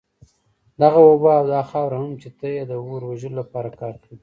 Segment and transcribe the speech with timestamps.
[0.81, 4.15] دغه اوبه او دا خاوره هم چي ته ئې د اور وژلو لپاره كاروې